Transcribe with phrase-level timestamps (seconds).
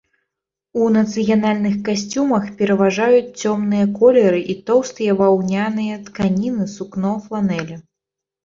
[0.83, 7.75] У нацыянальных касцюмах пераважаюць цёмныя колеры і тоўстыя ваўняныя тканіны, сукно, фланелі.